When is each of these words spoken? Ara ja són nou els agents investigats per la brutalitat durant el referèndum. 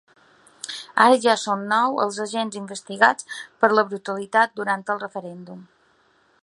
Ara 1.03 1.19
ja 1.25 1.35
són 1.41 1.65
nou 1.73 1.99
els 2.05 2.17
agents 2.25 2.57
investigats 2.63 3.29
per 3.65 3.69
la 3.75 3.85
brutalitat 3.91 4.59
durant 4.63 4.87
el 4.95 5.05
referèndum. 5.07 5.61